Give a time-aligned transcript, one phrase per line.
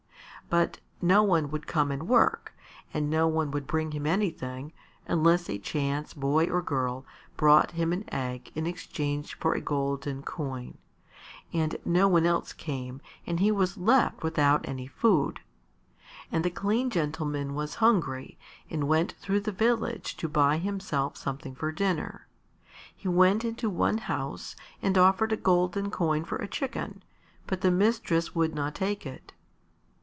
[0.49, 2.53] But no one would come and work,
[2.93, 4.73] and no one would bring him anything,
[5.07, 7.05] unless a chance boy or girl
[7.37, 10.77] brought him an egg in exchange for a golden coin;
[11.53, 15.39] and no one else came and he was left without any food.
[16.33, 18.37] And the clean gentleman was hungry
[18.69, 22.27] and went through the village to buy himself something for dinner.
[22.93, 27.03] He went into one house and offered a golden coin for a chicken,
[27.47, 29.31] but the mistress would not take it.